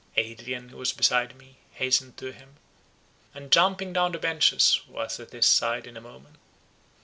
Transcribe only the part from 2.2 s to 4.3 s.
him, and jumping down the